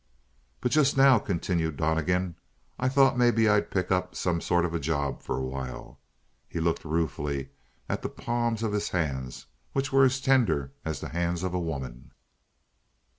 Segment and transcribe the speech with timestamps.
[0.61, 2.35] "But just now," continued Donnegan,
[2.79, 5.99] "I thought maybe I'd pick up some sort of a job for a while."
[6.49, 7.49] He looked ruefully
[7.87, 11.59] at the palms of his hands which were as tender as the hands of a
[11.59, 12.13] woman.